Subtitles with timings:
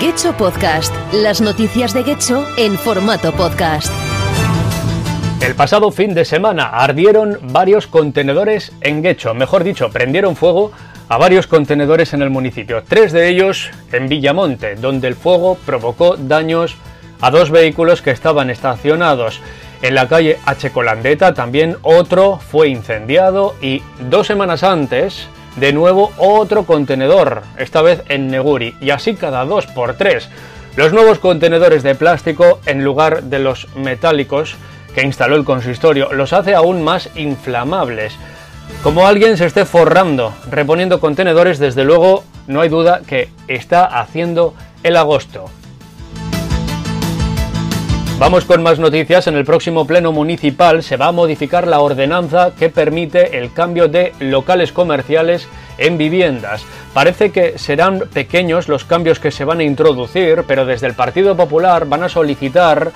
[0.00, 3.92] Getcho Podcast, las noticias de Getcho en formato podcast.
[5.42, 10.72] El pasado fin de semana ardieron varios contenedores en Guecho, mejor dicho, prendieron fuego
[11.10, 16.16] a varios contenedores en el municipio, tres de ellos en Villamonte, donde el fuego provocó
[16.16, 16.76] daños
[17.20, 19.38] a dos vehículos que estaban estacionados.
[19.82, 20.70] En la calle H.
[20.72, 28.02] Colandeta también otro fue incendiado y dos semanas antes, de nuevo otro contenedor, esta vez
[28.08, 30.28] en Neguri, y así cada dos por tres.
[30.76, 34.54] Los nuevos contenedores de plástico en lugar de los metálicos
[34.94, 38.14] que instaló el consistorio los hace aún más inflamables.
[38.82, 44.54] Como alguien se esté forrando reponiendo contenedores, desde luego no hay duda que está haciendo
[44.82, 45.46] el agosto.
[48.20, 49.28] Vamos con más noticias.
[49.28, 53.88] En el próximo Pleno Municipal se va a modificar la ordenanza que permite el cambio
[53.88, 55.48] de locales comerciales
[55.78, 56.62] en viviendas.
[56.92, 61.34] Parece que serán pequeños los cambios que se van a introducir, pero desde el Partido
[61.34, 62.92] Popular van a solicitar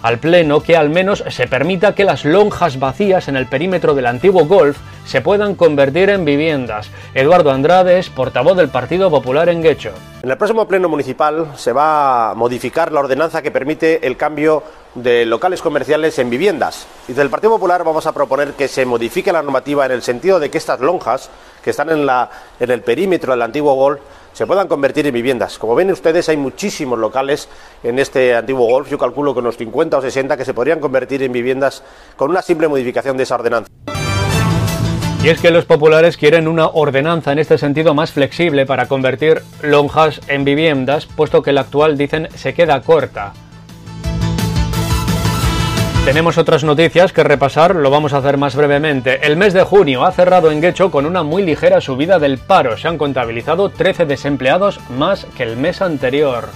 [0.00, 4.06] al Pleno que al menos se permita que las lonjas vacías en el perímetro del
[4.06, 6.88] antiguo golf se puedan convertir en viviendas.
[7.14, 9.90] Eduardo Andrade es portavoz del Partido Popular en Guecho.
[10.20, 14.64] En el próximo Pleno Municipal se va a modificar la ordenanza que permite el cambio
[14.96, 16.88] de locales comerciales en viviendas.
[17.06, 20.02] Y desde el Partido Popular vamos a proponer que se modifique la normativa en el
[20.02, 21.30] sentido de que estas lonjas
[21.62, 24.00] que están en, la, en el perímetro del antiguo golf
[24.32, 25.56] se puedan convertir en viviendas.
[25.56, 27.48] Como ven ustedes, hay muchísimos locales
[27.84, 31.22] en este antiguo golf, yo calculo que unos 50 o 60 que se podrían convertir
[31.22, 31.84] en viviendas
[32.16, 33.68] con una simple modificación de esa ordenanza.
[35.22, 39.42] Y es que los populares quieren una ordenanza en este sentido más flexible para convertir
[39.62, 43.32] lonjas en viviendas, puesto que la actual, dicen, se queda corta.
[46.04, 49.26] Tenemos otras noticias que repasar, lo vamos a hacer más brevemente.
[49.26, 52.78] El mes de junio ha cerrado en Guecho con una muy ligera subida del paro.
[52.78, 56.48] Se han contabilizado 13 desempleados más que el mes anterior.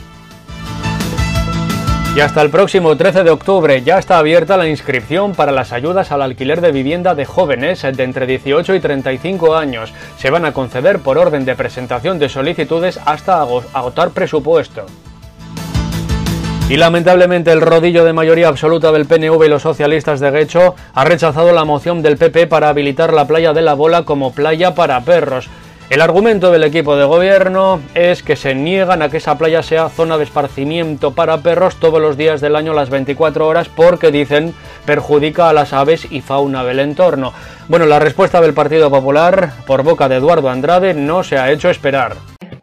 [2.15, 6.13] Y hasta el próximo 13 de octubre ya está abierta la inscripción para las ayudas
[6.13, 9.95] al alquiler de vivienda de jóvenes de entre 18 y 35 años.
[10.19, 14.85] Se van a conceder por orden de presentación de solicitudes hasta agotar presupuesto.
[16.69, 21.05] Y lamentablemente el rodillo de mayoría absoluta del PNV y los socialistas de Guecho ha
[21.05, 25.01] rechazado la moción del PP para habilitar la playa de la Bola como playa para
[25.01, 25.49] perros.
[25.93, 29.91] El argumento del equipo de gobierno es que se niegan a que esa playa sea
[29.91, 34.55] zona de esparcimiento para perros todos los días del año las 24 horas porque dicen
[34.87, 37.35] perjudica a las aves y fauna del entorno.
[37.69, 41.69] Bueno, la respuesta del Partido Popular por boca de Eduardo Andrade no se ha hecho
[41.69, 42.15] esperar.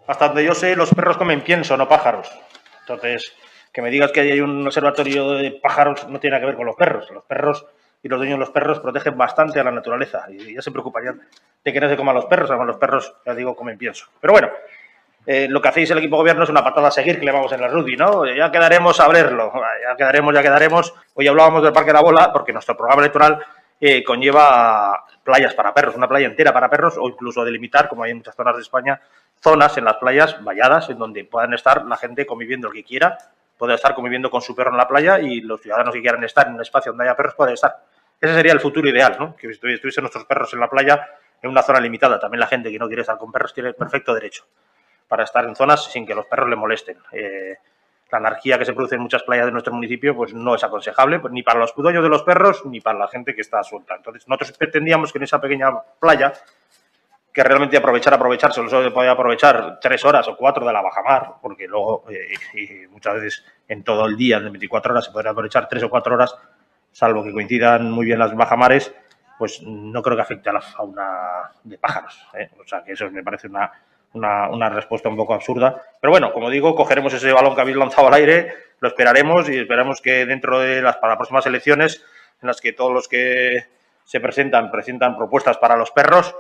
[0.08, 2.32] Hasta donde yo sé, los perros comen pienso, no pájaros.
[2.80, 3.32] Entonces,
[3.72, 6.76] que me digas que hay un observatorio de pájaros no tiene que ver con los
[6.76, 7.08] perros.
[7.12, 7.64] Los perros
[8.02, 11.22] y los dueños de los perros protegen bastante a la naturaleza y ya se preocuparían
[11.64, 14.08] de que no se coman los perros, además los perros, ya digo, comen pienso.
[14.22, 14.50] Pero bueno,
[15.26, 17.52] eh, lo que hacéis el equipo gobierno es una patada a seguir que le vamos
[17.52, 18.26] en la Rudy, ¿no?
[18.26, 20.94] Ya quedaremos a verlo, ya quedaremos, ya quedaremos.
[21.14, 23.40] Hoy hablábamos del Parque de la Bola porque nuestro programa electoral
[23.82, 28.12] eh, conlleva playas para perros, una playa entera para perros o incluso delimitar, como hay
[28.12, 29.02] en muchas zonas de España,
[29.42, 33.18] zonas en las playas valladas en donde puedan estar la gente conviviendo el que quiera
[33.60, 36.48] puede estar conviviendo con su perro en la playa y los ciudadanos que quieran estar
[36.48, 37.76] en un espacio donde haya perros pueden estar.
[38.20, 39.36] Ese sería el futuro ideal, ¿no?
[39.36, 41.10] Que estuviesen nuestros perros en la playa
[41.42, 42.18] en una zona limitada.
[42.20, 44.46] También la gente que no quiere estar con perros tiene perfecto derecho
[45.10, 46.98] para estar en zonas sin que los perros le molesten.
[47.12, 47.58] Eh,
[48.10, 51.22] la anarquía que se produce en muchas playas de nuestro municipio pues no es aconsejable
[51.30, 53.96] ni para los dueños de los perros ni para la gente que está suelta.
[53.96, 56.32] Entonces nosotros pretendíamos que en esa pequeña playa
[57.34, 61.36] que realmente aprovechar, aprovechar, solo se puede aprovechar tres horas o cuatro de la bajamar,
[61.42, 65.68] porque luego, eh, muchas veces en todo el día, de 24 horas, se podría aprovechar
[65.68, 66.36] tres o cuatro horas,
[66.92, 68.94] salvo que coincidan muy bien las bajamares,
[69.38, 72.28] pues no creo que afecte a la fauna de pájaros.
[72.34, 72.50] ¿eh?
[72.60, 73.72] O sea, que eso me parece una,
[74.14, 75.82] una, una, respuesta un poco absurda.
[76.02, 79.58] Pero bueno, como digo, cogeremos ese balón que habéis lanzado al aire, lo esperaremos y
[79.58, 82.04] esperamos que dentro de las, para las próximas elecciones,
[82.42, 83.68] en las que todos los que
[84.04, 86.36] se presentan, presentan propuestas para los perros,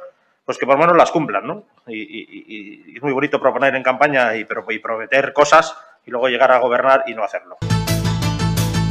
[0.46, 1.64] pues que por lo menos las cumplan, ¿no?
[1.88, 5.75] Y, es muy bonito proponer en campaña y, y prometer cosas
[6.06, 7.58] y luego llegar a gobernar y no hacerlo.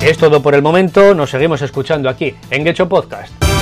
[0.00, 3.57] Es todo por el momento, nos seguimos escuchando aquí en Gecho Podcast.